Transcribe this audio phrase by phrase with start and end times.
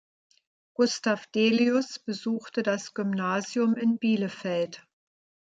[0.73, 4.83] Gustav Delius besuchte das Gymnasium in Bielefeld.